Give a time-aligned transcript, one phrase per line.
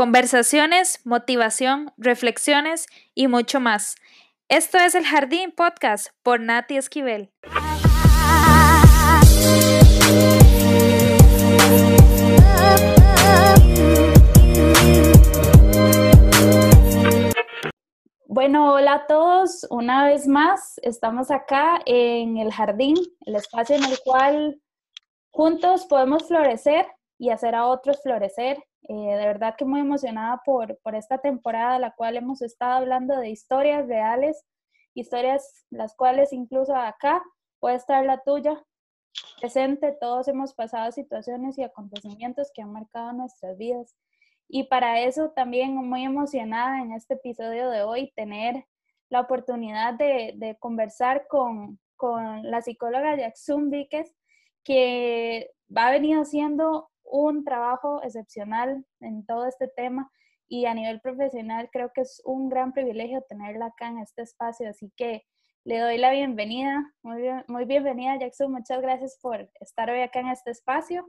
[0.00, 3.96] Conversaciones, motivación, reflexiones y mucho más.
[4.48, 7.30] Esto es el Jardín Podcast por Nati Esquivel.
[18.26, 19.66] Bueno, hola a todos.
[19.68, 22.96] Una vez más, estamos acá en el jardín,
[23.26, 24.62] el espacio en el cual
[25.30, 26.86] juntos podemos florecer
[27.18, 28.56] y hacer a otros florecer.
[28.88, 33.16] Eh, de verdad que muy emocionada por, por esta temporada, la cual hemos estado hablando
[33.18, 34.44] de historias reales,
[34.94, 37.22] historias las cuales incluso acá
[37.58, 38.64] puede estar la tuya
[39.40, 39.96] presente.
[40.00, 43.96] Todos hemos pasado situaciones y acontecimientos que han marcado nuestras vidas
[44.52, 48.66] y para eso también muy emocionada en este episodio de hoy, tener
[49.08, 51.78] la oportunidad de, conversar con,
[52.42, 54.16] la psicóloga Jackson Víquez,
[54.64, 60.10] que ha venido haciendo un trabajo excepcional en todo este tema
[60.48, 64.68] y a nivel profesional creo que es un gran privilegio tenerla acá en este espacio,
[64.68, 65.24] así que
[65.64, 66.92] le doy la bienvenida.
[67.02, 71.08] Muy, bien, muy bienvenida Jackson, muchas gracias por estar hoy acá en este espacio.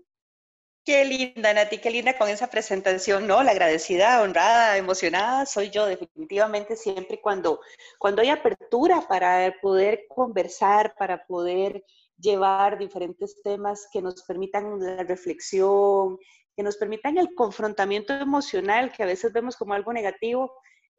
[0.84, 3.44] Qué linda, Nati, qué linda con esa presentación, ¿no?
[3.44, 7.62] La agradecida, honrada, emocionada soy yo definitivamente siempre cuando,
[8.00, 11.84] cuando hay apertura para poder conversar, para poder
[12.22, 16.18] llevar diferentes temas que nos permitan la reflexión,
[16.56, 20.52] que nos permitan el confrontamiento emocional, que a veces vemos como algo negativo,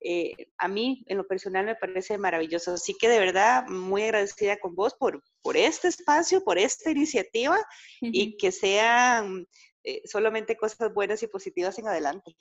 [0.04, 2.74] eh, a mí en lo personal me parece maravilloso.
[2.74, 7.58] Así que de verdad muy agradecida con vos por, por este espacio, por esta iniciativa
[8.00, 9.46] y que sean
[9.84, 12.34] eh, solamente cosas buenas y positivas en adelante.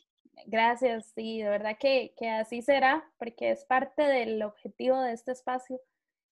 [0.48, 5.34] Gracias, sí, de verdad que, que, así será, porque es parte del objetivo de este
[5.34, 5.80] espacio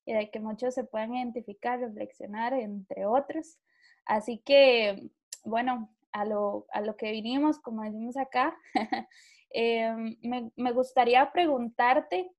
[0.09, 3.59] y de que muchos se puedan identificar, reflexionar, entre otros.
[4.05, 5.11] Así que,
[5.45, 8.57] bueno, a lo, a lo que vinimos, como decimos acá,
[9.53, 9.93] eh,
[10.23, 12.31] me, me, gustaría preguntarte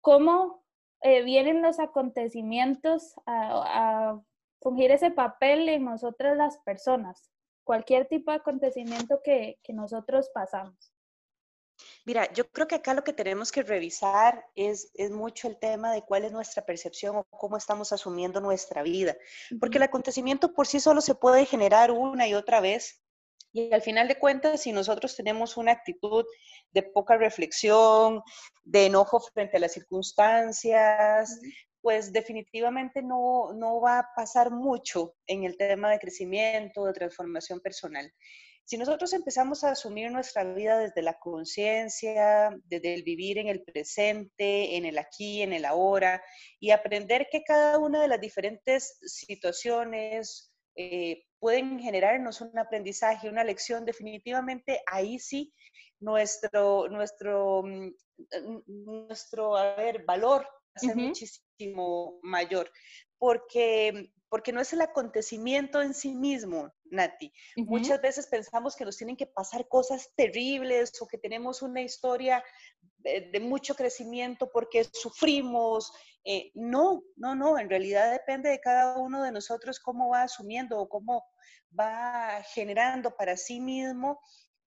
[0.00, 0.64] cómo
[1.02, 4.20] eh, vienen los acontecimientos a,
[4.60, 7.30] fungir ese papel en nosotras las personas
[7.62, 10.92] cualquier tipo de acontecimiento que, nosotros pasamos.
[12.08, 15.92] Mira, yo creo que acá lo que tenemos que revisar es, es, mucho el tema
[15.92, 19.14] de cuál es nuestra percepción o cómo estamos asumiendo nuestra vida,
[19.60, 23.02] porque el acontecimiento por sí solo se puede generar una y otra vez.
[23.52, 26.24] Y al final de cuentas, si nosotros tenemos una actitud
[26.70, 28.22] de poca reflexión,
[28.64, 31.38] de enojo frente a las circunstancias,
[31.82, 37.60] pues definitivamente no, no va a pasar mucho en el tema de crecimiento, de transformación
[37.60, 38.10] personal.
[38.68, 43.62] Si nosotros empezamos a asumir nuestra vida desde la conciencia, desde el vivir en el
[43.62, 46.22] presente, en el aquí, en el ahora,
[46.60, 53.42] y aprender que cada una de las diferentes situaciones eh, pueden generarnos un aprendizaje, una
[53.42, 55.54] lección, definitivamente ahí sí
[55.98, 57.94] nuestro, nuestro, mm,
[58.66, 60.46] nuestro a ver, valor
[60.76, 62.70] ser muchísimo mayor,
[63.18, 67.32] porque, porque no es el acontecimiento en sí mismo, Nati.
[67.56, 72.42] Muchas veces pensamos que nos tienen que pasar cosas terribles o que tenemos una historia
[72.98, 75.92] de, mucho crecimiento porque sufrimos.
[76.24, 80.78] Eh, no, no, no, en realidad depende de cada uno de nosotros cómo va asumiendo
[80.78, 81.24] o cómo
[81.78, 84.20] va generando para sí mismo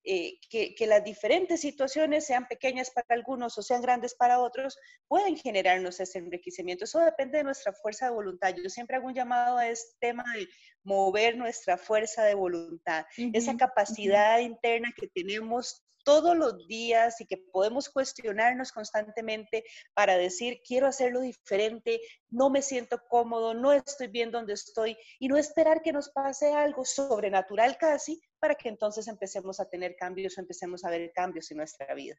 [0.03, 5.37] eh, que, las diferentes situaciones, sean pequeñas para algunos o sean grandes para otros, pueden
[5.37, 6.85] generarnos ese enriquecimiento.
[6.85, 8.55] Eso depende de nuestra fuerza de voluntad.
[8.55, 10.47] Yo siempre hago un llamado a este tema de
[10.83, 17.37] mover nuestra fuerza de voluntad, esa capacidad interna que tenemos todos los días y que
[17.37, 19.63] podemos cuestionarnos constantemente
[19.93, 25.27] para decir, quiero hacerlo diferente, no me siento cómodo, no estoy bien donde estoy y
[25.27, 30.37] no esperar que nos pase algo sobrenatural casi para que entonces empecemos a tener cambios
[30.37, 32.15] o empecemos a ver cambios en nuestra vida.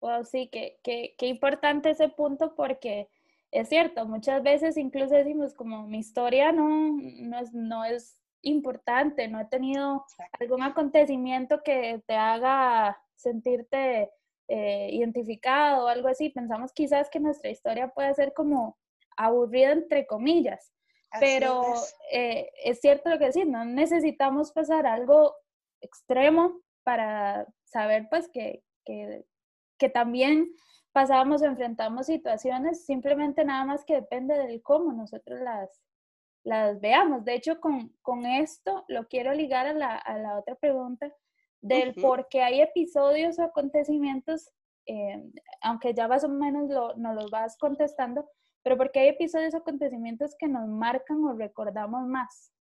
[0.00, 3.08] Wow, sí, qué, qué, qué importante ese punto porque
[3.50, 9.28] es cierto, muchas veces incluso decimos como mi historia no, no, es, no es importante,
[9.28, 10.04] no he tenido
[10.38, 14.10] algún acontecimiento que te haga sentirte
[14.48, 16.30] eh, identificado o algo así.
[16.30, 18.78] Pensamos quizás que nuestra historia puede ser como
[19.16, 20.72] aburrida entre comillas,
[21.18, 21.96] pero es.
[22.12, 22.80] Eh, es.
[22.80, 25.34] cierto lo que decís, no necesitamos pasar algo
[25.80, 29.26] extremo para saber pues que, que,
[29.78, 30.52] que también
[30.92, 35.82] pasamos o enfrentamos situaciones, simplemente nada más que depende del cómo nosotros las,
[36.44, 37.24] las veamos.
[37.24, 41.12] De hecho, con, con esto lo quiero ligar a la, a la otra pregunta
[41.60, 44.50] del por qué hay episodios o acontecimientos,
[44.86, 45.22] eh,
[45.62, 48.28] aunque ya más o menos lo, nos los vas contestando,
[48.62, 52.52] pero por qué hay episodios o acontecimientos que nos marcan o recordamos más.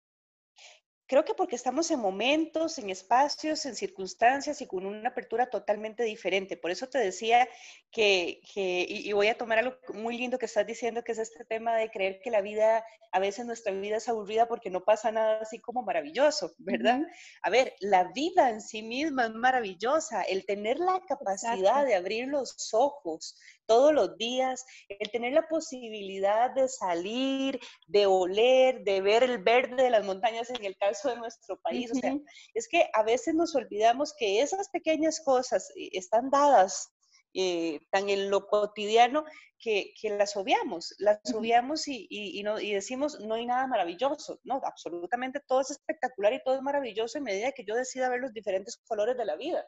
[1.08, 6.04] Creo que porque estamos en momentos, en espacios, en circunstancias y con una apertura totalmente
[6.04, 6.58] diferente.
[6.58, 7.48] Por eso te decía
[7.92, 11.76] que, y, voy a tomar algo muy lindo que estás diciendo, que es este tema
[11.76, 15.40] de creer que la vida, a veces nuestra vida es aburrida porque no pasa nada
[15.42, 17.02] así como maravilloso, ¿verdad?
[17.44, 20.24] A ver, la vida en sí misma es maravillosa.
[20.24, 26.52] El tener la capacidad de abrir los ojos todos los días, el tener la posibilidad
[26.52, 31.18] de salir, de oler, de ver el verde de las montañas en el caso de
[31.18, 31.92] nuestro país.
[31.92, 32.16] O sea,
[32.54, 36.92] es que a veces nos olvidamos que esas pequeñas cosas eh, están dadas
[37.38, 39.26] eh, tan en lo cotidiano
[39.60, 44.62] que, las obviamos, las obviamos y, y, no, y, decimos no hay nada maravilloso, no,
[44.64, 48.32] absolutamente todo es espectacular y todo es maravilloso en medida que yo decida ver los
[48.32, 49.66] diferentes colores de la vida.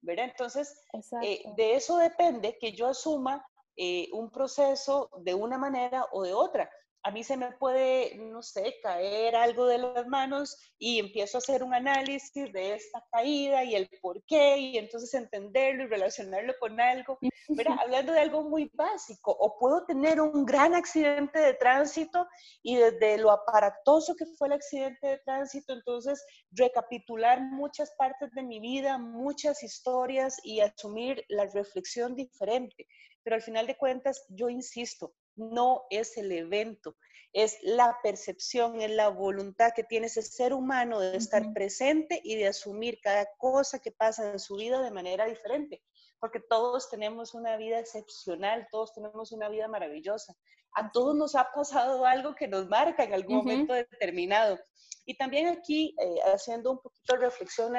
[0.00, 0.26] ¿Verdad?
[0.26, 0.80] Entonces,
[1.22, 3.44] eh, de eso depende que yo asuma
[3.76, 6.70] eh, un proceso de una manera o de otra
[7.08, 11.40] a mí se me puede, no sé, caer algo de las manos y empiezo a
[11.40, 16.52] hacer un análisis de esta caída y el por qué, y entonces entenderlo y relacionarlo
[16.60, 17.18] con algo,
[17.56, 22.26] pero hablando de algo muy básico, o puedo tener un gran accidente de tránsito
[22.62, 28.42] y desde lo aparatoso que fue el accidente de tránsito, entonces recapitular muchas partes de
[28.42, 32.86] mi vida, muchas historias y asumir la reflexión diferente.
[33.22, 36.96] Pero al final de cuentas, yo insisto, no es el evento,
[37.32, 42.36] es la percepción, es la voluntad que tiene ese ser humano de estar presente y
[42.36, 45.82] de asumir cada cosa que pasa en su vida de manera diferente,
[46.18, 50.34] porque todos tenemos una vida excepcional, todos tenemos una vida maravillosa.
[50.72, 54.58] A todos nos ha pasado algo que nos marca en algún momento determinado.
[55.04, 57.74] Y también aquí, eh, haciendo un poquito de reflexión,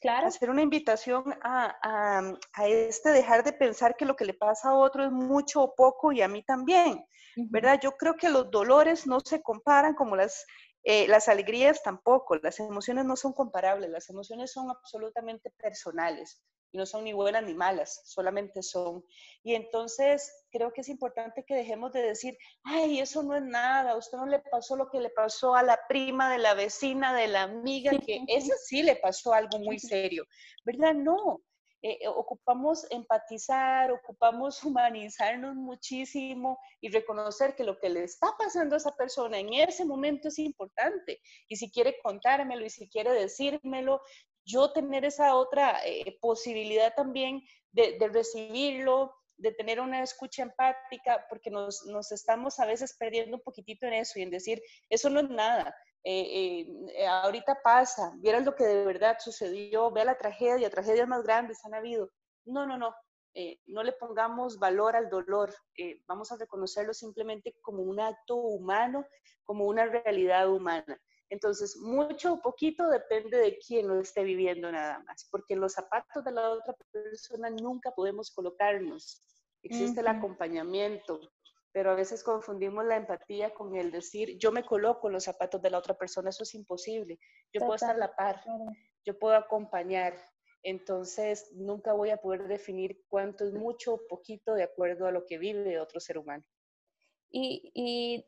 [0.00, 0.26] Claro.
[0.26, 1.76] Hacer una invitación a,
[2.54, 5.74] a, este dejar de pensar que lo que le pasa a otro es mucho o
[5.74, 7.04] poco y a mí también,
[7.36, 7.78] ¿verdad?
[7.82, 10.46] Yo creo que los dolores no se comparan como las,
[10.84, 16.40] eh, las alegrías tampoco, las emociones no son comparables, las emociones son absolutamente personales
[16.72, 19.04] y no son ni buenas ni malas, solamente son.
[19.42, 23.92] Y entonces creo que es importante que dejemos de decir, ay, eso no es nada,
[23.92, 27.14] a usted no le pasó lo que le pasó a la prima de la vecina,
[27.14, 30.24] de la amiga, que esa sí le pasó algo muy serio,
[30.64, 30.94] ¿verdad?
[30.94, 31.40] No.
[31.82, 38.74] Eh, eh, ocupamos empatizar, ocupamos humanizarnos muchísimo y reconocer que lo que le está pasando
[38.74, 41.20] a esa persona en ese momento es importante.
[41.48, 44.02] Y si quiere contármelo y si quiere decírmelo,
[44.44, 47.42] yo tener esa otra eh, posibilidad también
[47.72, 53.86] de, recibirlo, de tener una escucha empática, porque nos, estamos a veces perdiendo un poquitito
[53.86, 56.66] en eso y en decir, eso no es nada, eh,
[56.96, 61.64] eh, ahorita pasa, vieras lo que de verdad sucedió, vea la tragedia, tragedias más grandes
[61.64, 62.10] han habido.
[62.46, 62.94] No, no, no,
[63.66, 65.54] no le pongamos valor al dolor,
[66.08, 69.04] vamos a reconocerlo simplemente como un acto humano,
[69.44, 70.98] como una realidad humana.
[71.30, 76.24] Entonces, mucho o poquito depende de quién lo esté viviendo nada más, porque los zapatos
[76.24, 79.24] de la otra persona nunca podemos colocarnos.
[79.62, 81.20] Existe el acompañamiento,
[81.72, 85.62] pero a veces confundimos la empatía con el decir, yo me coloco en los zapatos
[85.62, 87.20] de la otra persona, eso es imposible.
[87.52, 88.42] Yo puedo estar a la par,
[89.04, 90.16] yo puedo acompañar,
[90.64, 95.26] entonces nunca voy a poder definir cuánto es mucho o poquito de acuerdo a lo
[95.26, 96.44] que vive otro ser humano.
[97.30, 98.24] Y, y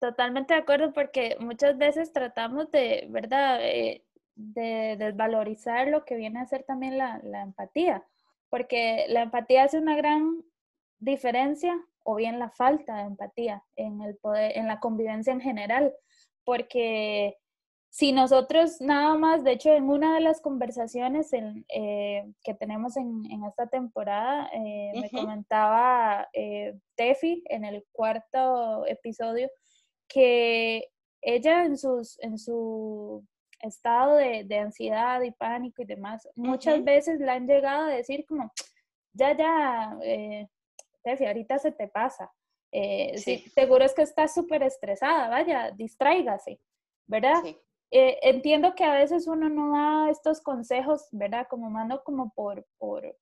[0.00, 4.02] Totalmente de acuerdo porque muchas veces tratamos de, ¿verdad?, eh,
[4.34, 8.02] de desvalorizar lo que viene a ser también la, la, empatía,
[8.48, 10.42] porque la empatía hace una gran
[10.98, 15.92] diferencia o bien la falta de empatía en el poder, en la convivencia en general,
[16.44, 17.36] porque
[17.90, 22.96] si nosotros nada más, de hecho, en una de las conversaciones en, eh, que tenemos
[22.96, 26.26] en, en esta temporada, eh, me comentaba
[26.94, 29.50] Tefi en el cuarto episodio
[30.12, 30.88] que
[31.22, 33.24] ella en, sus, en su
[33.60, 38.26] estado de, de ansiedad y pánico y demás, muchas veces le han llegado a decir
[38.26, 38.50] como,
[39.12, 40.48] ya, ya, eh,
[41.02, 42.30] Tefi, ahorita se te pasa.
[42.72, 43.18] Eh,
[43.54, 46.60] seguro es que estás súper estresada, vaya, distráigase,
[47.06, 47.42] ¿verdad?
[47.90, 51.46] Eh, entiendo que a veces uno no da estos consejos, ¿verdad?
[51.50, 53.16] Como mando como por, por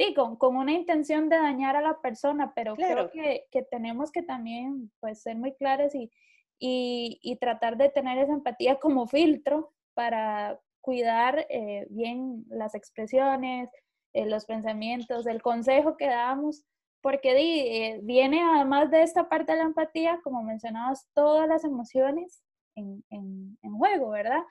[0.00, 4.10] sí, con, con, una intención de dañar a la persona, pero creo que, que, tenemos
[4.10, 6.10] que también pues ser muy claros y,
[6.58, 13.68] y, y, tratar de tener esa empatía como filtro para cuidar eh, bien las expresiones,
[14.14, 16.64] eh, los pensamientos, el consejo que damos,
[17.02, 22.42] porque eh, viene además de esta parte de la empatía, como mencionabas, todas las emociones
[22.74, 24.42] en, en, en juego, ¿verdad?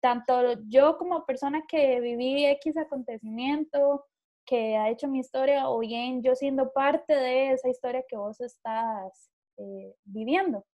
[0.00, 4.04] Tanto yo como persona que viví X acontecimiento,
[4.50, 8.40] que ha hecho mi historia o bien yo siendo parte de esa historia que vos
[8.40, 10.66] estás eh, viviendo.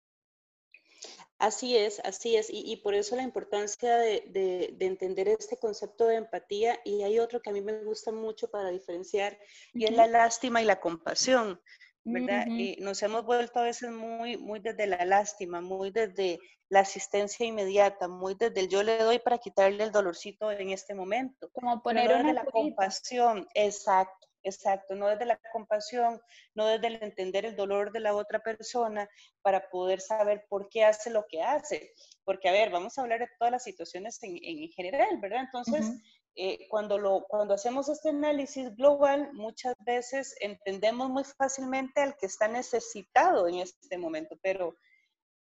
[1.39, 6.81] Así es, así es, y, por eso la importancia de, entender este concepto de empatía.
[6.83, 9.39] Y hay otro que a mí me gusta mucho para diferenciar,
[9.75, 11.61] y es la lástima y la compasión,
[12.07, 12.47] ¿verdad?
[12.47, 17.45] Y nos hemos vuelto a veces muy, muy desde la lástima, muy desde la asistencia
[17.45, 21.51] inmediata, muy desde el yo le doy para quitarle el dolorcito en este momento.
[21.53, 24.27] Como poner una la compasión, exacto.
[24.47, 26.21] Exacto, no desde la compasión,
[26.55, 29.09] no desde el entender el dolor de la otra persona
[29.43, 31.93] para poder saber por qué hace lo que hace.
[32.23, 35.41] Porque, a ver, vamos a hablar de todas las situaciones en, general, ¿verdad?
[35.41, 35.91] Entonces,
[36.37, 42.27] eh, cuando, lo, cuando hacemos este análisis global, muchas veces entendemos muy fácilmente al que
[42.27, 44.75] está necesitado en este momento, pero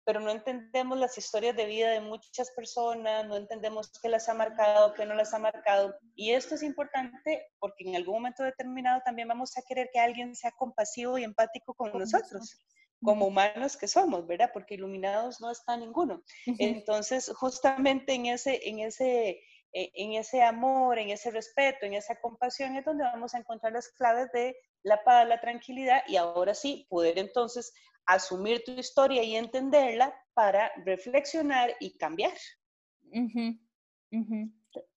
[0.04, 4.34] pero no entendemos las historias de vida de muchas personas, no entendemos qué las ha
[4.34, 5.94] marcado, qué no las ha marcado.
[6.16, 10.34] Y esto es importante porque en algún momento determinado también vamos a querer que alguien
[10.34, 12.58] sea compasivo y empático con nosotros
[13.02, 14.50] como humanos que somos, ¿verdad?
[14.52, 16.22] Porque iluminados no está ninguno.
[16.58, 19.40] Entonces, justamente en ese, en ese,
[19.72, 23.88] en ese amor, en ese respeto, en esa compasión es donde vamos a encontrar las
[23.88, 27.72] claves de la paz, la tranquilidad y ahora sí poder entonces
[28.06, 32.36] asumir tu historia y entenderla para reflexionar y cambiar.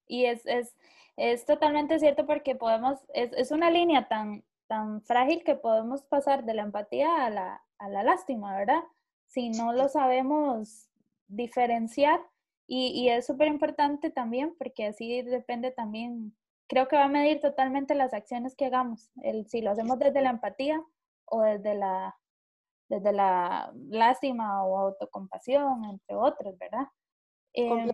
[0.07, 0.75] Y es, es,
[1.17, 6.43] es, totalmente cierto porque podemos, es, es, una línea tan, tan frágil que podemos pasar
[6.45, 8.81] de la empatía a la, a la lástima, ¿verdad?
[9.27, 10.89] Si no lo sabemos
[11.27, 12.19] diferenciar.
[12.67, 16.35] Y, y es súper importante también porque así depende también,
[16.67, 20.21] creo que va a medir totalmente las acciones que hagamos, el, si lo hacemos desde
[20.21, 20.81] la empatía
[21.25, 22.15] o desde la
[22.89, 26.87] desde la lástima o autocompasión, entre otros, ¿verdad?
[27.53, 27.91] Em,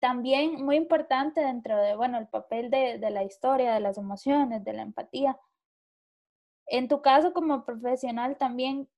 [0.00, 4.64] también muy importante dentro de, bueno, el papel de, de, la historia, de las emociones,
[4.64, 5.38] de la empatía.
[6.66, 8.88] En tu caso como profesional también,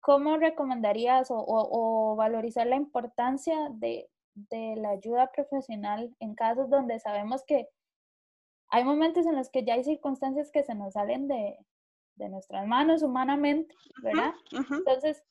[0.00, 6.98] ¿cómo recomendarías o, o, valorizar la importancia de, de la ayuda profesional en casos donde
[7.00, 7.68] sabemos que
[8.70, 11.56] hay momentos en los que ya hay circunstancias que se nos salen de,
[12.16, 14.34] de nuestras manos humanamente, ¿verdad?
[14.52, 15.24] Entonces,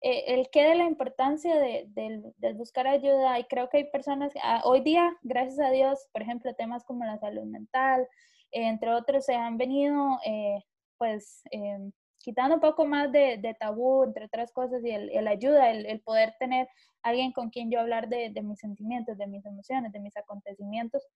[0.00, 4.60] eh, el qué de la importancia de, buscar ayuda, y creo que hay personas, ah,
[4.64, 8.06] hoy día, gracias a Dios, por ejemplo, temas como la salud mental,
[8.52, 10.62] entre otros, se han venido, eh,
[10.98, 11.90] pues, em,
[12.24, 16.66] quitando un poco más de, tabú, entre otras cosas, y el, ayuda, el, poder tener
[17.02, 21.06] alguien con quien yo hablar de, mis sentimientos, de mis emociones, de mis acontecimientos.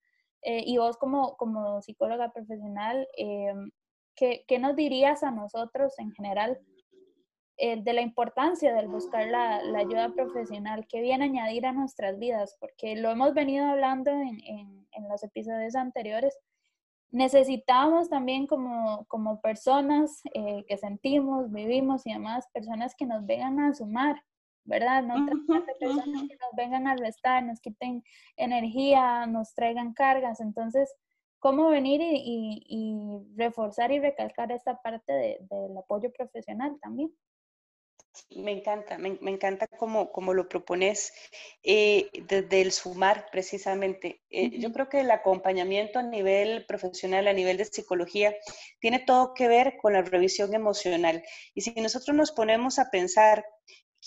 [0.43, 3.71] Eh, y vos como, como psicóloga profesional, em,
[4.15, 6.59] ¿qué, nos dirías a nosotros en general
[7.57, 10.85] eh, de la importancia del buscar la, ayuda profesional?
[10.87, 12.55] ¿Qué viene a añadir a nuestras vidas?
[12.59, 14.77] Porque lo hemos venido hablando en,
[15.09, 16.37] los episodios anteriores.
[17.11, 23.59] Necesitamos también como, como personas eh, que sentimos, vivimos y demás, personas que nos vengan
[23.59, 24.21] a sumar,
[24.63, 25.03] ¿verdad?
[25.03, 28.03] No personas que nos vengan a restar, nos quiten
[28.37, 30.39] energía, nos traigan cargas.
[30.39, 30.93] Entonces,
[31.39, 37.11] cómo venir y, reforzar y recalcar esta parte del apoyo profesional también.
[38.35, 41.13] Me encanta, me, encanta cómo, lo propones
[41.63, 44.21] eh, desde el sumar precisamente.
[44.29, 48.35] Eh, yo creo que el acompañamiento a nivel profesional, a nivel de psicología,
[48.79, 51.23] tiene todo que ver con la revisión emocional.
[51.53, 53.45] Y si nosotros nos ponemos a pensar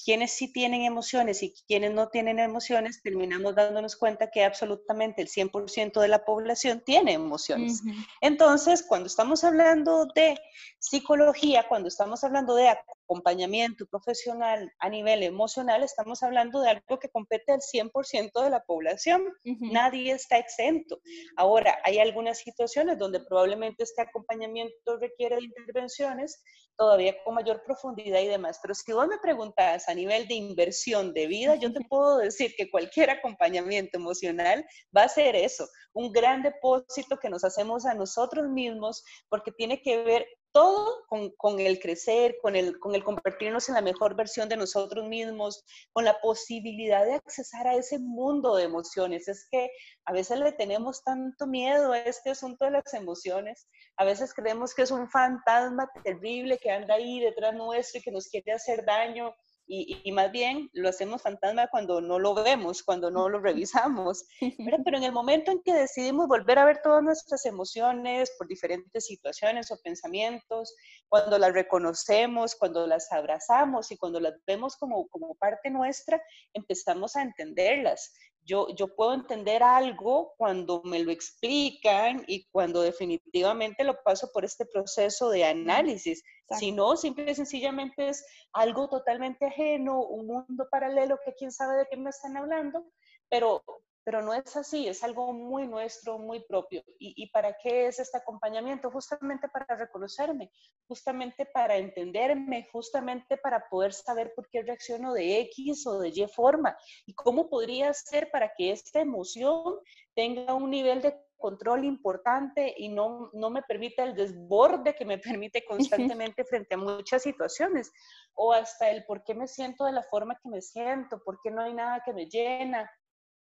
[0.05, 5.29] quienes sí tienen emociones y quienes no tienen emociones, terminamos dándonos cuenta que absolutamente el
[5.29, 7.83] 100% de la población tiene emociones.
[8.21, 10.39] Entonces, cuando estamos hablando de
[10.79, 12.75] psicología, cuando estamos hablando de
[13.13, 18.65] acompañamiento profesional a nivel emocional, estamos hablando de algo que compete al 100% de la
[18.65, 19.23] población.
[19.45, 20.99] Nadie está exento.
[21.37, 26.43] Ahora, hay algunas situaciones donde probablemente este acompañamiento requiere de intervenciones
[26.77, 28.59] todavía con mayor profundidad y demás.
[28.63, 32.55] Pero si vos me preguntas a nivel de inversión de vida, yo te puedo decir
[32.57, 34.65] que cualquier acompañamiento emocional
[34.97, 39.83] va a ser eso, un gran depósito que nos hacemos a nosotros mismos porque tiene
[39.83, 41.05] que ver todo
[41.37, 45.65] con, el crecer, con el, con el convertirnos en la mejor versión de nosotros mismos,
[45.93, 49.29] con la posibilidad de accesar a ese mundo de emociones.
[49.29, 49.71] Es que
[50.05, 53.67] a veces le tenemos tanto miedo a este asunto de las emociones,
[53.97, 58.13] a veces creemos que es un fantasma terrible que anda ahí detrás nuestro y que
[58.13, 59.35] nos quiere hacer daño
[59.75, 64.27] y, más bien lo hacemos fantasma cuando no lo vemos, cuando no lo revisamos.
[64.85, 69.07] Pero en el momento en que decidimos volver a ver todas nuestras emociones por diferentes
[69.07, 70.75] situaciones o pensamientos,
[71.09, 77.17] cuando las reconocemos, cuando las abrazamos y cuando las vemos como, como parte nuestra, empezamos
[77.17, 78.13] a entenderlas.
[78.45, 84.45] Yo, yo puedo entender algo cuando me lo explican y cuando definitivamente lo paso por
[84.45, 86.23] este proceso de análisis.
[86.59, 91.79] Si no, simple y sencillamente es algo totalmente ajeno, un mundo paralelo que quién sabe
[91.79, 92.85] de qué me están hablando,
[93.29, 93.63] pero
[94.05, 96.83] pero no es así, es algo muy nuestro, muy propio.
[96.99, 98.91] ¿Y, para qué es este acompañamiento?
[98.91, 100.51] Justamente para reconocerme,
[100.89, 106.27] justamente para entenderme, justamente para poder saber por qué reacciono de X o de Y
[106.27, 109.79] forma y cómo podría ser para que esta emoción
[110.15, 115.19] tenga un nivel de control importante y no, no me permita el desborde que me
[115.19, 115.65] permite
[116.09, 117.93] constantemente frente a muchas situaciones,
[118.35, 121.51] o hasta el por qué me siento de la forma que me siento, por qué
[121.51, 122.89] no hay nada que me llena,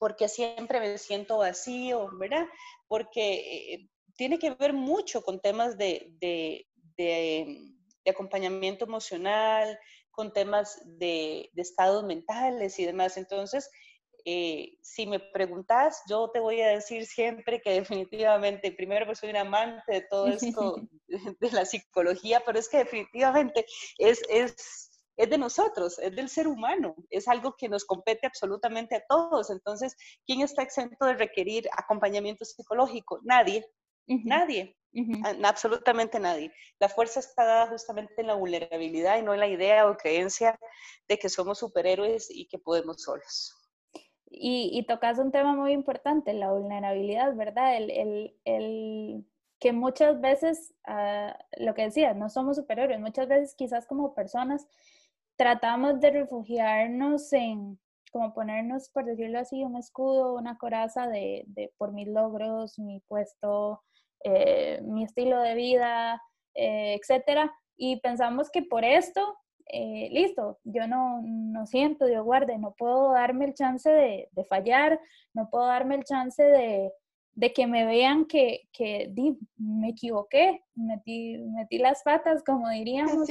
[0.05, 2.47] porque siempre me siento vacío, ¿verdad?
[2.89, 7.73] Porque eh, tiene que ver mucho con temas de, de,
[8.07, 9.79] acompañamiento emocional,
[10.11, 13.17] con temas de, estados mentales y demás.
[13.17, 13.71] Entonces,
[14.27, 19.31] eh, si me preguntas, yo te voy a decir siempre que definitivamente, primero pues soy
[19.31, 20.83] un amante de todo esto
[21.41, 23.65] de la psicología, pero es que definitivamente
[23.97, 28.97] es, es es de nosotros, es del ser humano, es algo que nos compete absolutamente
[28.97, 29.51] a todos.
[29.51, 33.21] Entonces, ¿quién está exento de requerir acompañamiento psicológico?
[33.23, 33.65] Nadie,
[34.07, 34.77] nadie,
[35.45, 36.53] absolutamente nadie.
[36.81, 40.59] La fuerza está dada justamente en la vulnerabilidad y no en la idea o creencia
[41.09, 43.55] de que somos superhéroes y que podemos solos.
[44.27, 47.77] Y, y tocas un tema muy importante, la vulnerabilidad, ¿verdad?
[47.77, 49.25] El, el,
[49.61, 54.67] que muchas veces, ah, lo que decía, no somos superhéroes, muchas veces quizás como personas
[55.37, 57.79] tratamos de refugiarnos en,
[58.13, 61.45] como ponernos, por decirlo así, un escudo, una coraza de,
[61.79, 63.83] por mis logros, mi puesto,
[64.23, 66.23] eh, mi estilo de vida,
[66.55, 67.53] eh, etcétera.
[67.77, 69.37] Y pensamos que por esto,
[69.67, 75.01] eh, listo, yo no, no siento, Dios guarde, no puedo darme el chance de, fallar,
[75.33, 76.93] no puedo darme el chance de,
[77.53, 79.13] que me vean que, que
[79.57, 83.29] me equivoqué, metí, metí las patas, como diríamos,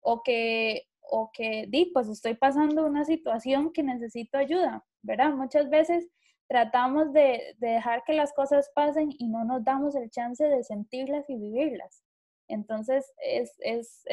[0.00, 5.32] o, que, o que di, pues estoy pasando una situación que necesito ayuda, ¿verdad?
[5.32, 6.08] Muchas veces
[6.48, 11.28] tratamos de, dejar que las cosas pasen y no nos damos el chance de sentirlas
[11.28, 12.02] y vivirlas.
[12.48, 13.52] Entonces es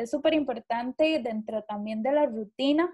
[0.10, 2.90] súper es, importante dentro también de la rutina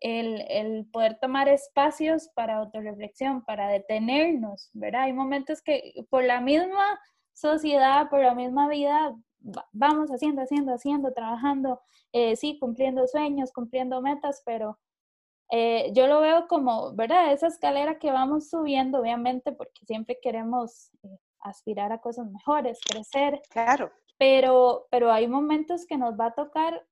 [0.00, 5.02] el, el, poder tomar espacios para autorreflexión, para detenernos, ¿verdad?
[5.02, 6.98] Hay momentos que por la misma
[7.32, 9.14] sociedad, por la misma vida,
[9.72, 11.80] vamos haciendo, haciendo, haciendo, trabajando,
[12.12, 14.78] eh, sí, cumpliendo sueños, cumpliendo metas, pero
[15.50, 17.32] eh, yo lo veo como, ¿verdad?
[17.32, 23.42] Esa escalera que vamos subiendo, obviamente, porque siempre queremos eh, aspirar a cosas mejores, crecer.
[23.50, 23.90] Claro.
[24.18, 26.86] Pero, pero hay momentos que nos va a tocar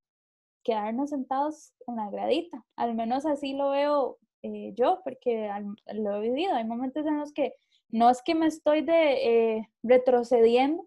[0.62, 2.66] quedarnos sentados en la gradita.
[2.76, 5.50] Al menos así lo veo yo, porque
[5.92, 6.54] lo he vivido.
[6.54, 7.54] Hay momentos en los que
[7.88, 10.86] no es que me estoy de, retrocediendo,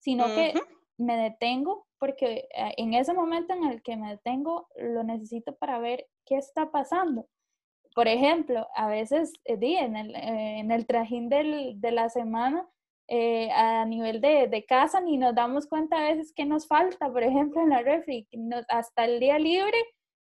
[0.00, 0.54] sino que
[0.98, 5.78] me detengo porque eh, en ese momento en el que me detengo lo necesito para
[5.78, 7.26] ver qué está pasando.
[7.94, 12.68] Por ejemplo, a veces eh, en, el, eh, en el trajín del, de la semana,
[13.54, 17.22] a nivel de, de, casa, ni nos damos cuenta a veces que nos falta, por
[17.22, 18.26] ejemplo, en la refri,
[18.68, 19.76] hasta el día libre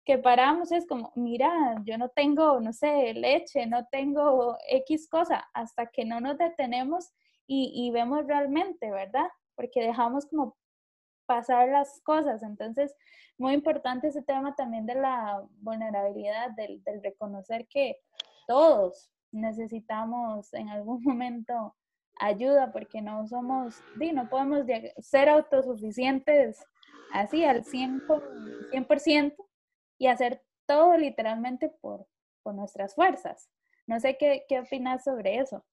[0.05, 5.49] que paramos es como, mira, yo no tengo, no sé, leche, no tengo X cosa,
[5.53, 7.13] hasta que no nos detenemos
[7.47, 9.29] y, y vemos realmente, ¿verdad?
[9.55, 10.57] Porque dejamos como
[11.27, 12.43] pasar las cosas.
[12.43, 12.95] Entonces,
[13.39, 17.97] muy importante ese tema también de la vulnerabilidad, del, reconocer que
[18.47, 21.77] todos necesitamos en algún momento
[22.19, 24.67] ayuda porque no somos, no podemos
[24.99, 26.63] ser autosuficientes
[27.13, 28.03] así al 100%,
[28.73, 29.35] 100%
[29.99, 32.07] y hacer todo literalmente por,
[32.43, 33.49] por nuestras fuerzas.
[33.87, 35.65] No sé qué, qué opinas sobre eso.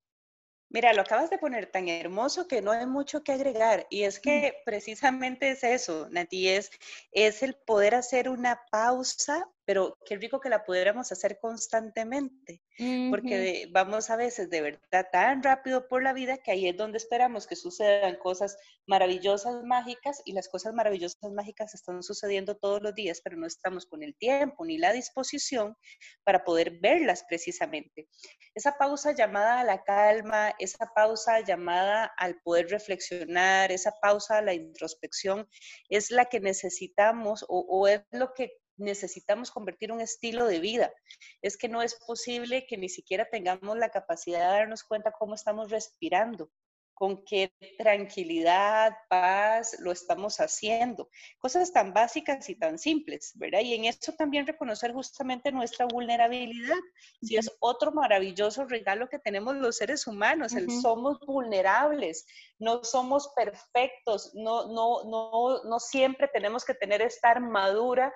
[0.70, 3.88] Mira, lo acabas de poner tan hermoso que no hay mucho que agregar.
[3.90, 6.72] Y es que precisamente es eso, Nati, es,
[7.12, 12.62] es el poder hacer una pausa pero qué rico que la pudiéramos hacer constantemente,
[13.10, 16.98] porque vamos a veces de verdad tan rápido por la vida que ahí es donde
[16.98, 22.96] esperamos que sucedan cosas maravillosas, mágicas, y las cosas maravillosas, mágicas están sucediendo todos los
[22.96, 25.76] días, pero no estamos con el tiempo ni la disposición
[26.24, 28.08] para poder verlas precisamente.
[28.56, 34.42] Esa pausa llamada a la calma, esa pausa llamada al poder reflexionar, esa pausa a
[34.42, 35.46] la introspección,
[35.90, 40.94] es la que necesitamos o, o es lo que necesitamos convertir un estilo de vida.
[41.42, 45.36] Es que no es posible que ni siquiera tengamos la capacidad de darnos cuenta cómo
[45.36, 46.50] estamos respirando.
[46.98, 51.08] con qué tranquilidad, paz lo estamos haciendo.
[51.38, 53.60] Cosas tan básicas y tan simples, ¿verdad?
[53.60, 56.80] Y en eso también reconocer justamente nuestra vulnerabilidad.
[57.22, 62.26] Si es otro maravilloso regalo que tenemos los seres humanos, el somos vulnerables,
[62.58, 68.12] no somos perfectos, no, no, no, no siempre tenemos que tener esta armadura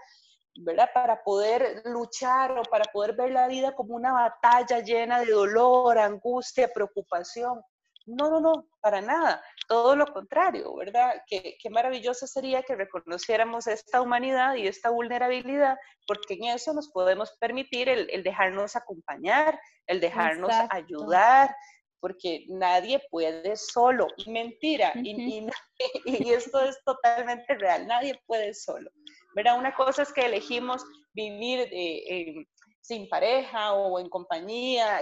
[0.56, 0.90] ¿verdad?
[0.94, 5.98] Para poder luchar o para poder ver la vida como una batalla llena de dolor,
[5.98, 7.62] angustia, preocupación.
[8.06, 9.44] No, no, no, para nada.
[9.68, 11.22] Todo lo contrario, ¿verdad?
[11.28, 17.32] Qué, maravilloso sería que reconociéramos esta humanidad y esta vulnerabilidad, porque en eso nos podemos
[17.40, 21.56] permitir el, dejarnos acompañar, el dejarnos ayudar,
[22.02, 24.08] porque nadie puede solo.
[24.28, 25.48] Mentira, y,
[26.06, 28.92] y, esto es totalmente real, nadie puede solo.
[29.34, 29.58] ¿verdad?
[29.58, 30.84] Una cosa es que elegimos
[31.14, 32.46] vivir eh,
[32.82, 35.00] sin pareja o en compañía,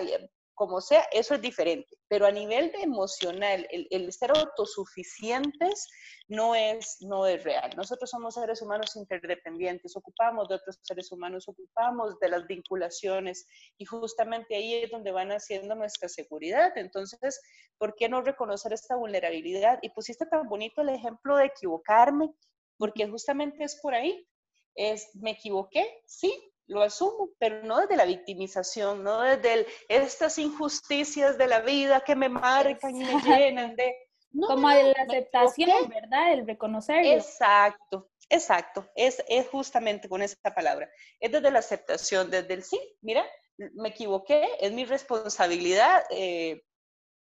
[0.59, 1.97] como sea, eso es diferente.
[2.09, 5.87] Pero a nivel de emocional, el, ser autosuficientes
[6.27, 7.71] no es, no es real.
[7.77, 13.85] Nosotros somos seres humanos interdependientes, ocupamos de otros seres humanos, ocupamos de las vinculaciones y
[13.85, 16.73] justamente ahí es donde van haciendo nuestra seguridad.
[16.75, 17.39] Entonces,
[17.77, 19.79] ¿por qué no reconocer esta vulnerabilidad?
[19.81, 22.33] Y pusiste tan bonito el ejemplo de equivocarme,
[22.75, 24.27] porque justamente es por ahí.
[24.75, 31.37] Es, me equivoqué, sí, lo asumo, pero no desde la victimización, no desde estas injusticias
[31.37, 33.93] de la vida que me marcan y me llenan de...
[34.47, 36.33] Como la aceptación, ¿verdad?
[36.33, 37.11] El reconocerlo.
[37.11, 38.87] Exacto, exacto.
[38.95, 40.87] Es, es justamente con esa palabra.
[41.19, 43.25] Es desde la aceptación, desde el sí, mira,
[43.57, 46.61] me equivoqué, es mi responsabilidad, eh,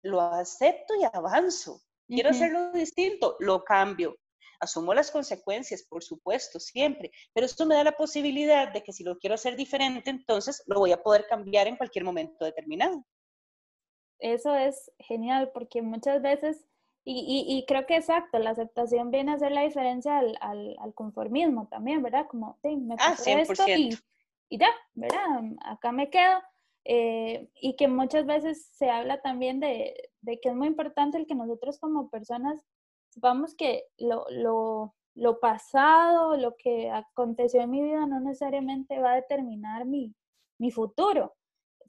[0.05, 1.81] lo acepto y avanzo.
[2.07, 4.17] Quiero hacerlo distinto, lo cambio.
[4.63, 9.03] Asumo las consecuencias, por supuesto, siempre, pero esto me da la posibilidad de que si
[9.03, 13.05] lo quiero hacer diferente, entonces lo voy a poder cambiar en cualquier momento determinado.
[14.21, 16.65] Eso es genial porque muchas veces,
[17.05, 22.29] y, creo que exacto, la aceptación viene a hacer la diferencia al, conformismo también, ¿verdad?
[22.29, 23.99] Como, sí, me ah, esto y,
[24.57, 25.43] ya, ¿verdad?
[25.65, 26.41] Acá me quedo.
[26.85, 31.27] Eh, y que muchas veces se habla también de, de, que es muy importante el
[31.27, 32.65] que nosotros como personas
[33.13, 39.13] Supongamos que lo, lo, lo pasado, lo que aconteció en mi vida no necesariamente va
[39.13, 40.15] a determinar mi,
[40.59, 41.35] mi futuro,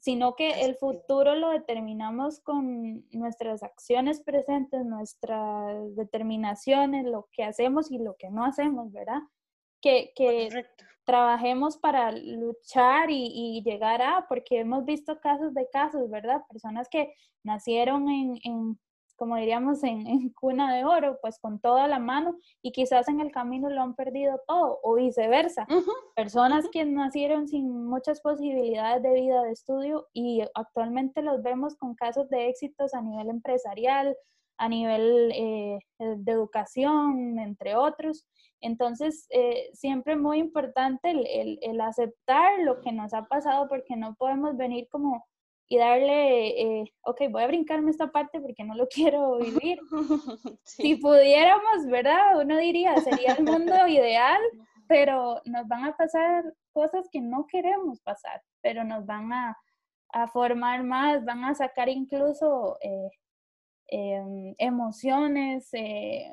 [0.00, 7.90] sino que el futuro lo determinamos con nuestras acciones presentes, nuestras determinaciones, lo que hacemos
[7.90, 9.22] y lo que no hacemos, ¿verdad?
[9.80, 10.66] Que, que
[11.04, 16.42] trabajemos para luchar y, y, llegar a, porque hemos visto casos de casos, ¿verdad?
[16.50, 18.78] Personas que nacieron en, en
[19.16, 23.30] como diríamos en, cuna de oro, pues con toda la mano y quizás en el
[23.30, 25.66] camino lo han perdido todo o viceversa.
[26.14, 31.94] Personas que nacieron sin muchas posibilidades de vida, de estudio y actualmente los vemos con
[31.94, 34.16] casos de éxitos a nivel empresarial,
[34.58, 38.26] a nivel eh, de educación, entre otros.
[38.60, 44.14] Entonces, eh, siempre muy importante el, el aceptar lo que nos ha pasado porque no
[44.14, 45.26] podemos venir como
[45.68, 49.78] y darle, eh, ok, voy a brincarme esta parte porque no lo quiero vivir.
[50.64, 52.40] Si pudiéramos, ¿verdad?
[52.40, 54.40] Uno diría, sería el mundo ideal,
[54.88, 59.56] pero nos van a pasar cosas que no queremos pasar, pero nos van a,
[60.12, 63.10] a formar más, van a sacar incluso eh,
[63.88, 66.30] em, emociones, eh,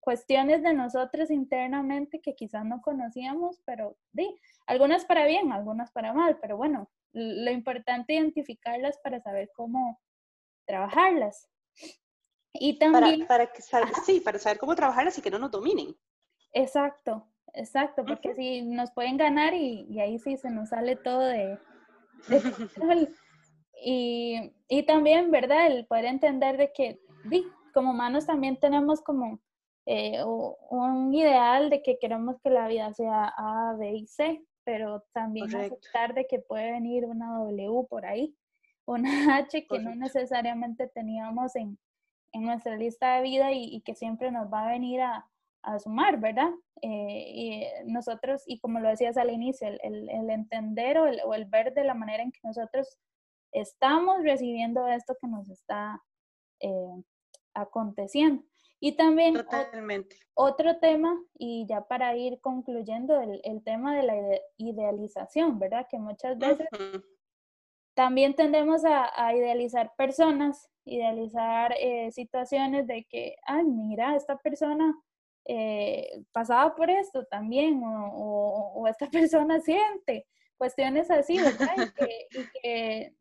[0.00, 6.12] cuestiones de nosotros internamente que quizás no conocíamos, pero sí, algunas para bien, algunas para
[6.12, 9.98] mal, pero bueno, lo importante es identificarlas para saber cómo
[10.66, 11.48] trabajarlas.
[12.52, 13.26] Y también...
[13.26, 13.62] Para, que
[14.04, 15.96] sí, para saber cómo trabajarlas y que no nos dominen.
[16.52, 21.58] Exacto, exacto, porque si nos pueden ganar y, ahí sí se nos sale todo de...
[23.82, 25.66] y, y, también, ¿verdad?
[25.66, 27.00] El poder entender de que
[27.72, 29.40] como humanos también tenemos como
[29.86, 30.22] eh,
[30.70, 35.54] un ideal de que queremos que la vida sea A, B y C, pero también
[35.54, 38.36] aceptar de que puede venir una W por ahí,
[38.84, 41.78] una H que no necesariamente teníamos en,
[42.32, 45.24] en, nuestra lista de vida y, que siempre nos va a venir a,
[45.62, 46.50] a sumar, ¿verdad?
[46.82, 51.32] Eh, y nosotros, y como lo decías al inicio, el, el, entender o el, o
[51.34, 52.98] el, ver de la manera en que nosotros
[53.52, 56.02] estamos recibiendo esto que nos está
[56.58, 57.02] eh,
[57.54, 58.42] aconteciendo.
[58.78, 59.36] Y también
[60.34, 64.14] otro tema, y ya para ir concluyendo, el, el tema de la
[64.58, 65.86] idealización, ¿verdad?
[65.90, 66.68] Que muchas veces
[67.94, 74.94] también tendemos a, a, idealizar personas, idealizar eh, situaciones de que, ay, mira, esta persona
[75.46, 80.26] eh, pasaba por esto también, o, o, esta persona siente,
[80.58, 81.74] cuestiones así, ¿verdad?
[81.78, 83.14] y que,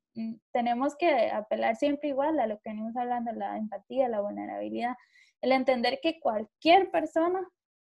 [0.51, 4.95] tenemos que apelar siempre igual a lo que venimos hablando, la empatía, la vulnerabilidad,
[5.41, 7.45] el entender que cualquier persona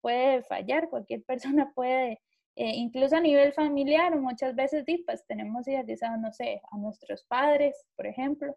[0.01, 2.21] puede fallar, cualquier persona puede,
[2.57, 7.87] eh, incluso a nivel familiar, muchas veces pues tenemos idealizados, no sé, a nuestros padres,
[7.97, 8.57] por ejemplo,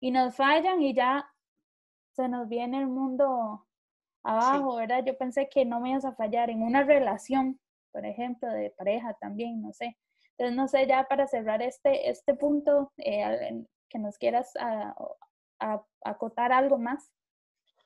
[0.00, 1.28] y nos fallan y ya
[2.14, 3.66] se nos viene el mundo
[4.22, 5.04] abajo, ¿verdad?
[5.04, 7.60] Yo pensé que no me ibas a fallar en una relación,
[7.92, 9.96] por ejemplo, de pareja también, no sé.
[10.36, 14.52] Entonces, no sé, ya para cerrar este, este punto, eh, que nos quieras
[16.02, 17.10] acotar algo más.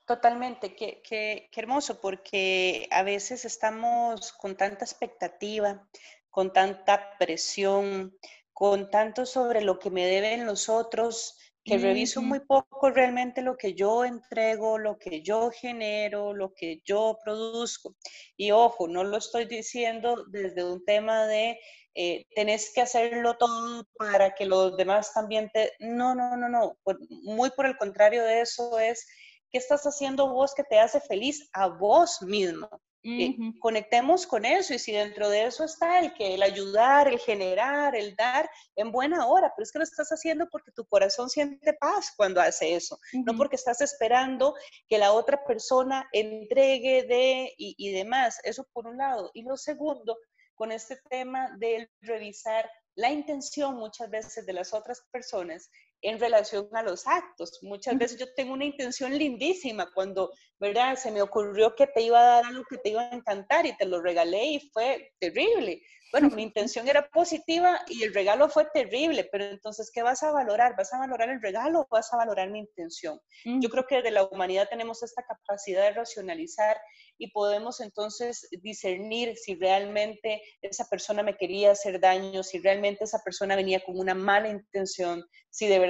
[0.06, 5.86] Totalmente, qué, qué, qué, hermoso, porque a veces estamos con tanta expectativa,
[6.30, 8.16] con tanta presión,
[8.54, 13.56] con tanto sobre lo que me deben los otros, que reviso muy poco realmente lo
[13.56, 17.94] que yo entrego, lo que yo genero, lo que yo produzco.
[18.36, 21.58] Y ojo, no lo estoy diciendo desde un tema de
[21.94, 25.72] eh, tenés que hacerlo todo para que los demás también te...
[25.80, 26.78] No, no, no, no.
[27.24, 29.06] Muy por el contrario de eso es,
[29.50, 32.68] ¿qué estás haciendo vos que te hace feliz a vos mismo?
[33.10, 37.18] Eh, conectemos con eso y si dentro de eso está el que el ayudar, el
[37.18, 41.30] generar, el dar, en buena hora, pero es que lo estás haciendo porque tu corazón
[41.30, 44.54] siente paz cuando hace eso, no porque estás esperando
[44.88, 48.40] que la otra persona entregue de y, y demás.
[48.44, 49.30] Eso por un lado.
[49.32, 50.18] Y lo segundo,
[50.54, 55.70] con este tema de revisar la intención muchas veces de las otras personas
[56.02, 57.58] en relación a los actos.
[57.62, 60.96] Muchas veces yo tengo una intención lindísima cuando, ¿verdad?
[60.96, 63.76] Se me ocurrió que te iba a dar algo que te iba a encantar y
[63.76, 65.82] te lo regalé y fue terrible.
[66.10, 70.30] Bueno, mi intención era positiva y el regalo fue terrible, pero entonces, ¿qué vas a
[70.30, 70.74] valorar?
[70.76, 73.20] ¿Vas a valorar el regalo o vas a valorar mi intención?
[73.44, 76.76] Yo creo que desde la humanidad tenemos esta capacidad de racionalizar
[77.18, 83.22] y podemos entonces discernir si realmente esa persona me quería hacer daño, si realmente esa
[83.22, 85.87] persona venía con una mala intención, si de verdad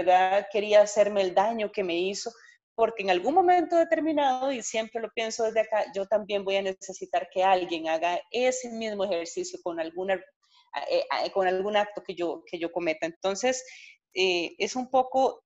[0.50, 2.30] quería hacerme el daño que me hizo
[2.78, 6.62] porque en algún momento determinado, y siempre lo pienso desde acá, yo también voy a
[6.62, 12.14] necesitar que alguien haga ese mismo ejercicio con, alguna, eh, eh, con algún acto que
[12.14, 13.04] yo, que yo cometa.
[13.04, 13.66] Entonces,
[14.14, 15.42] eh, es un poco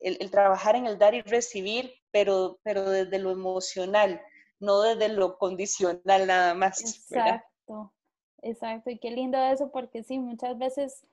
[0.00, 4.20] el, trabajar en el dar y recibir, pero, pero desde lo emocional,
[4.58, 6.80] no desde lo condicional nada más.
[6.80, 7.94] Exacto,
[8.42, 8.90] exacto.
[8.90, 11.06] Y qué lindo eso, porque sí, muchas veces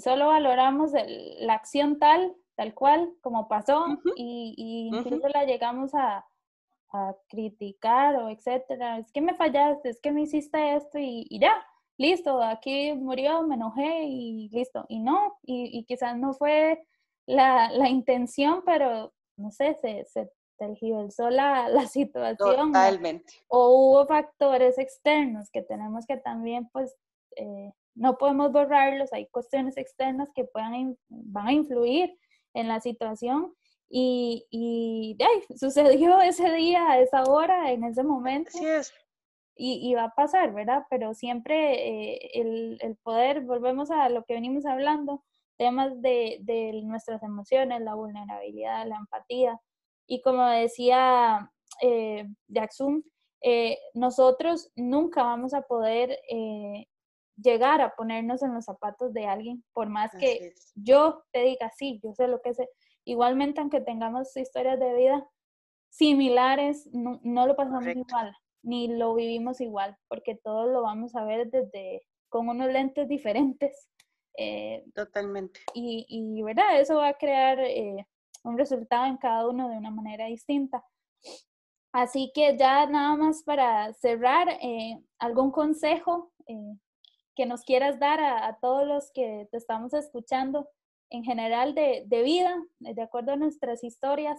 [0.00, 0.92] solo valoramos
[1.40, 6.26] la acción tal tal cual, como pasó, y, incluso la llegamos a,
[7.26, 8.98] criticar o etcétera.
[8.98, 11.54] Es que me fallaste, es que me hiciste esto y, ya,
[11.96, 14.84] listo, aquí murió, me enojé y listo.
[14.90, 16.86] Y no, y, quizás no fue
[17.24, 22.72] la, intención, pero no sé, se, se tergiversó la, la situación.
[22.72, 23.32] Totalmente.
[23.48, 26.94] O, hubo factores externos que tenemos que también, pues,
[27.36, 32.16] eh, no podemos borrarlos, hay cuestiones externas que puedan, van a influir
[32.54, 33.54] en la situación
[33.88, 35.16] y, y
[35.56, 38.50] sucedió ese día, a esa hora, en ese momento.
[38.54, 38.92] Así es.
[39.54, 40.84] Y, y va a pasar, ¿verdad?
[40.88, 45.22] Pero siempre eh, el, el, poder, volvemos a lo que venimos hablando,
[45.58, 49.60] temas de, de nuestras emociones, la vulnerabilidad, la empatía.
[50.06, 51.52] Y como decía
[51.82, 53.04] eh, Jackson,
[53.42, 56.86] eh, nosotros nunca vamos a poder eh,
[57.36, 62.00] llegar a ponernos en los zapatos de alguien, por más que yo te diga, sí,
[62.02, 62.68] yo sé lo que sé.
[63.04, 65.26] Igualmente, aunque tengamos historias de vida
[65.90, 71.50] similares, no, lo pasamos igual, ni lo vivimos igual, porque todos lo vamos a ver
[71.50, 73.88] desde con unos lentes diferentes.
[74.38, 75.60] Eh, Totalmente.
[75.74, 76.80] Y, y, ¿verdad?
[76.80, 78.06] Eso va a crear eh,
[78.44, 80.82] un resultado en cada uno de una manera distinta.
[81.92, 86.32] Así que ya nada más para cerrar, eh, algún consejo
[87.34, 90.68] que nos quieras dar a, todos los que te estamos escuchando
[91.10, 94.38] en general de, vida, de acuerdo a nuestras historias,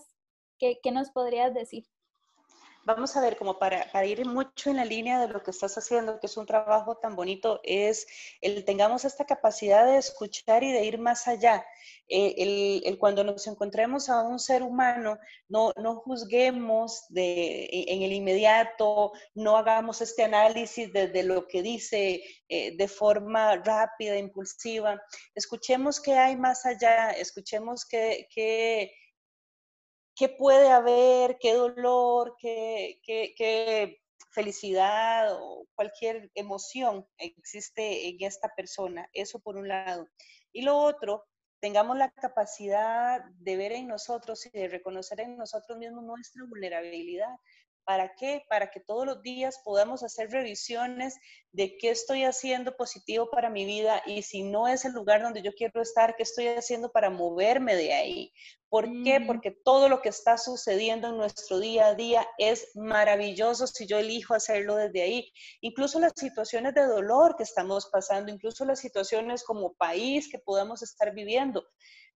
[0.60, 1.86] ¿qué, nos podrías decir?
[2.86, 5.78] Vamos a ver, como para, para, ir mucho en la línea de lo que estás
[5.78, 8.06] haciendo, que es un trabajo tan bonito, es
[8.42, 11.66] el tengamos esta capacidad de escuchar y de ir más allá.
[12.10, 15.18] Eh, el, cuando nos encontremos a un ser humano,
[15.48, 22.22] no, no juzguemos de, en el inmediato, no hagamos este análisis desde lo que dice
[22.50, 25.02] eh, de forma rápida, impulsiva.
[25.34, 28.92] Escuchemos qué hay más allá, escuchemos qué, qué,
[30.16, 34.00] qué puede haber, qué dolor, qué, qué, qué
[34.32, 39.10] felicidad o cualquier emoción existe en esta persona.
[39.14, 40.08] Eso por un lado.
[40.52, 41.26] Y lo otro,
[41.60, 47.36] tengamos la capacidad de ver en nosotros y de reconocer en nosotros mismos nuestra vulnerabilidad,
[47.86, 48.44] ¿Para qué?
[48.48, 51.20] Para que todos los días podamos hacer revisiones
[51.52, 55.42] de qué estoy haciendo positivo para mi vida y si no es el lugar donde
[55.42, 58.34] yo quiero estar, qué estoy haciendo para moverme de ahí.
[58.74, 59.22] ¿Por qué?
[59.22, 64.00] Porque todo lo que está sucediendo en nuestro día a día es maravilloso si yo
[64.00, 65.32] elijo hacerlo desde ahí.
[65.62, 70.82] Incluso las situaciones de dolor que estamos pasando, incluso las situaciones como país que podamos
[70.82, 71.64] estar viviendo.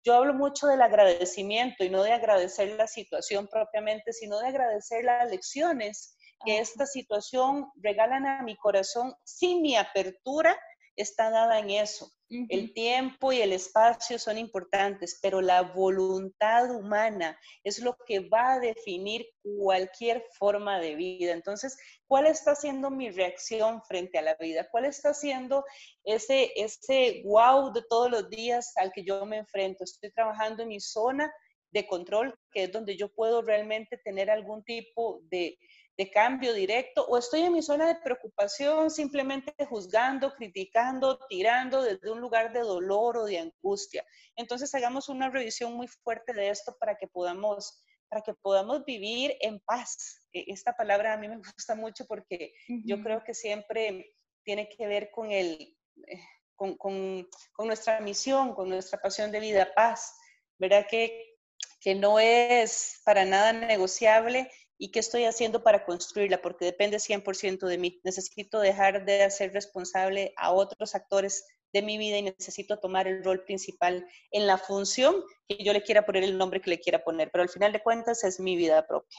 [0.03, 5.05] Yo hablo mucho del agradecimiento y no de agradecer la situación propiamente, sino de agradecer
[5.05, 6.17] las lecciones
[6.47, 10.59] que esta situación regalan a mi corazón sin mi apertura
[10.97, 12.11] está dada en eso.
[12.29, 18.55] El tiempo y el espacio son importantes, pero la voluntad humana es lo que va
[18.55, 21.33] a definir cualquier forma de vida.
[21.33, 21.79] Entonces,
[22.09, 24.67] ¿cuál está siendo mi reacción frente a la vida?
[24.73, 25.65] ¿Cuál está siendo
[26.03, 29.85] ese, ese wow de todos los días al que yo me enfrento?
[29.85, 31.33] Estoy trabajando en mi zona
[31.71, 35.59] de control, que es donde yo puedo realmente tener algún tipo de,
[35.97, 42.11] de cambio directo o estoy en mi zona de preocupación simplemente juzgando, criticando, tirando desde
[42.11, 44.05] un lugar de dolor o de angustia.
[44.37, 49.37] Entonces hagamos una revisión muy fuerte de esto para que podamos para que podamos vivir
[49.41, 50.29] en paz.
[50.33, 52.53] E, esta palabra a mí me gusta mucho porque
[52.85, 56.21] yo creo que siempre tiene que ver con el eh,
[56.55, 60.17] con, con, con, nuestra misión, con nuestra pasión de vida, paz,
[60.59, 60.87] ¿verdad?
[60.89, 61.37] Que,
[61.81, 67.67] que no es para nada negociable y qué estoy haciendo para construirla, porque depende 100%
[67.67, 68.01] de mí.
[68.05, 73.25] Necesito dejar de hacer responsable a otros actores de mi vida y necesito tomar el
[73.25, 75.15] rol principal en la función
[75.49, 77.83] que yo le quiera poner el nombre que le quiera poner, pero al final de
[77.83, 79.19] cuentas es mi vida propia.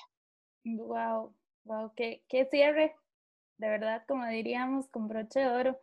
[0.63, 1.33] Wow,
[1.65, 2.95] wow, qué, qué cierre,
[3.57, 5.79] de verdad, como diríamos, con broche de oro.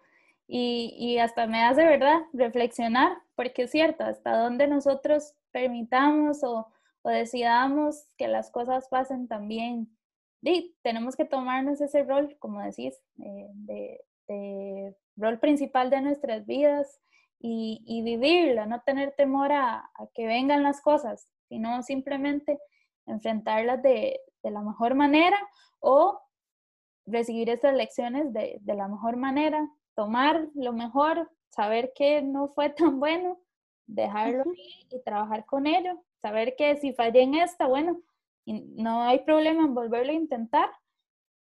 [0.46, 6.70] Y, y hasta me hace, ¿verdad?, reflexionar, porque es cierto, hasta dónde nosotros permitamos o
[7.04, 9.94] o decidamos que las cosas pasen también,
[10.40, 13.50] y tenemos que tomarnos ese rol, como decís, eh,
[14.26, 17.00] de, rol principal de nuestras vidas
[17.38, 22.58] y, y vivirla, no tener temor a, que vengan las cosas, sino simplemente
[23.06, 25.38] enfrentarlas de, la mejor manera
[25.80, 26.20] o
[27.06, 32.70] recibir esas lecciones de, de, la mejor manera, tomar lo mejor, saber que no fue
[32.70, 33.38] tan bueno,
[33.86, 34.44] dejarlo
[34.90, 38.00] y trabajar con ello saber que si fallé en esta, bueno,
[38.46, 40.70] no hay problema en volverlo a intentar,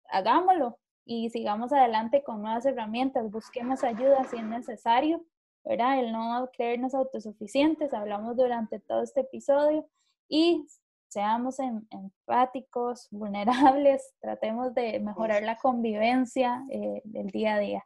[0.08, 5.24] hagámoslo y sigamos adelante con nuevas herramientas, busquemos ayuda si es necesario,
[5.64, 6.00] ¿verdad?
[6.00, 9.88] El no creernos autosuficientes, hablamos durante todo este episodio
[10.28, 10.66] y
[11.06, 17.84] seamos em, empáticos, vulnerables, tratemos de mejorar la convivencia eh, del día a día.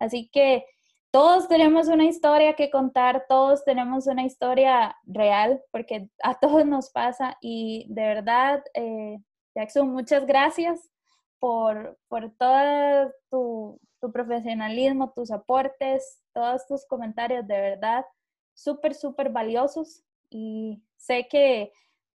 [0.00, 0.64] Así que
[1.12, 6.90] todos tenemos una historia que contar, todos tenemos una historia real, porque a todos nos
[6.90, 9.18] pasa y de verdad, eh,
[9.54, 10.90] Jackson, muchas gracias
[11.38, 18.06] por, por todo tu, tu profesionalismo, tus aportes, todos tus comentarios, de verdad,
[18.54, 21.72] súper, súper valiosos y sé que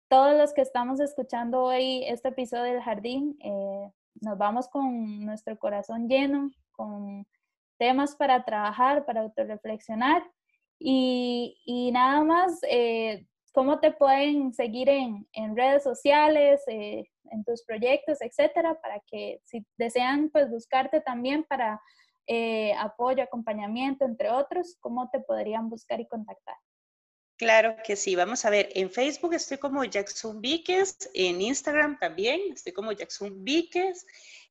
[0.09, 5.59] todos los que estamos escuchando hoy este episodio del jardín, eh, nos vamos con nuestro
[5.59, 7.27] corazón lleno, con
[7.79, 10.23] temas para trabajar, para autorreflexionar.
[10.79, 17.45] Y, y nada más, eh, ¿cómo te pueden seguir en, en redes sociales, eh, en
[17.45, 18.81] tus proyectos, etcétera?
[18.81, 21.81] Para que si desean pues buscarte también para
[22.27, 26.57] eh, apoyo, acompañamiento, entre otros, ¿cómo te podrían buscar y contactar?
[27.37, 32.41] Claro que sí, vamos a ver, en Facebook estoy como Jackson Víquez, en Instagram también
[32.53, 34.07] estoy como Jackson Víquez,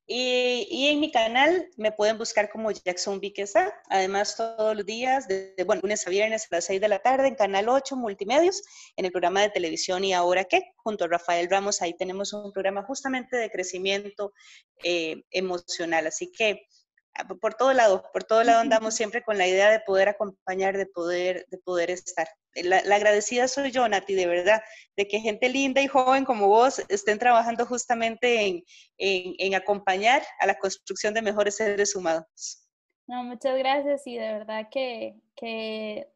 [0.06, 3.74] y, en mi canal me pueden buscar como Jackson Viquesa.
[3.90, 7.28] Además, todos los días, de, bueno, lunes a viernes a las 6 de la tarde,
[7.28, 8.64] en Canal 8 Multimedios,
[8.98, 10.74] en el programa de televisión ¿Y ahora qué?
[10.76, 14.34] Junto a Rafael Ramos, ahí tenemos un programa justamente de crecimiento
[14.84, 16.06] eh, emocional.
[16.08, 16.68] Así que
[17.40, 20.86] por todo lado, por todo lado andamos siempre con la idea de poder acompañar, de
[20.86, 22.28] poder, de poder estar
[22.62, 24.62] la, agradecida soy yo, Nati, de verdad,
[24.96, 28.64] de que gente linda y joven como vos estén trabajando justamente
[28.98, 32.68] en, acompañar a la construcción de mejores seres humanos.
[33.08, 36.08] No, muchas gracias y de verdad que, que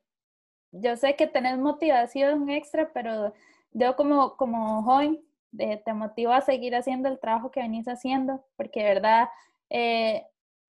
[0.71, 3.33] yo sé que tenés motivación extra, pero
[3.71, 5.23] yo como, como joven
[5.55, 9.29] te motivo a seguir haciendo el trabajo que venís haciendo, porque de verdad
[9.69, 10.25] eh,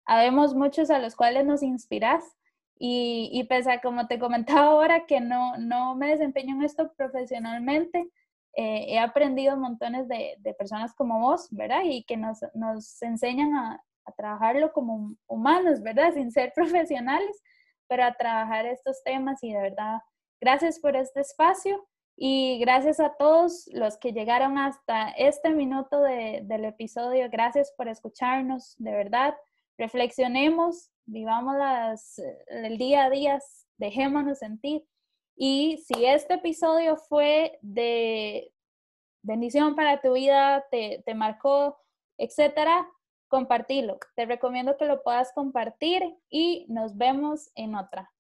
[0.08, 2.24] habemos muchos a los cuales nos inspiras
[2.80, 6.94] y, y pese a, como te comentaba ahora, que no, no me desempeño en esto
[6.96, 8.10] profesionalmente,
[8.54, 11.82] eh, he aprendido montones de, de, personas como vos, ¿verdad?
[11.84, 16.14] Y que nos, nos enseñan a, a, trabajarlo como humanos, ¿verdad?
[16.14, 17.44] Sin ser profesionales,
[17.88, 20.00] pero a trabajar estos temas y de verdad,
[20.42, 26.66] gracias por este espacio Y gracias a todos los que llegaron hasta este minuto del
[26.66, 27.30] episodio.
[27.30, 29.36] Gracias por escucharnos, de verdad.
[29.78, 33.40] Reflexionemos, vivamos las, el día a día,
[33.78, 34.86] dejémonos sentir.
[35.36, 38.52] Y si este episodio fue de
[39.22, 41.78] bendición para tu vida, te, te marcó,
[42.18, 42.90] etcétera,
[43.28, 44.00] compartilo.
[44.16, 48.12] Te recomiendo que lo puedas compartir y nos vemos en otra.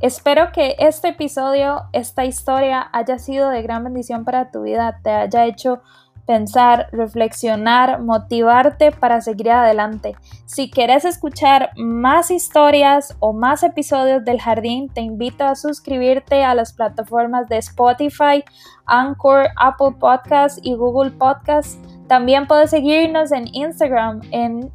[0.00, 5.10] Espero que este episodio, esta historia haya sido de gran bendición para tu vida, te
[5.10, 5.82] haya hecho
[6.24, 10.14] pensar, reflexionar, motivarte para seguir adelante.
[10.44, 16.54] Si quieres escuchar más historias o más episodios del jardín, te invito a suscribirte a
[16.54, 18.44] las plataformas de Spotify,
[18.84, 21.78] Anchor, Apple Podcasts y Google Podcasts.
[22.06, 24.70] También puedes seguirnos en Instagram en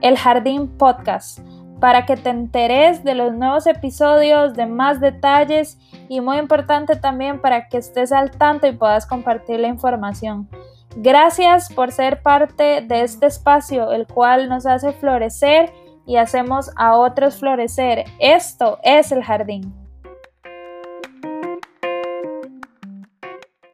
[0.00, 1.38] El Jardín Podcast
[1.80, 7.40] para que te enteres de los nuevos episodios, de más detalles y muy importante también
[7.40, 10.48] para que estés al tanto y puedas compartir la información.
[10.96, 15.72] Gracias por ser parte de este espacio, el cual nos hace florecer
[16.06, 18.04] y hacemos a otros florecer.
[18.18, 19.83] Esto es el jardín.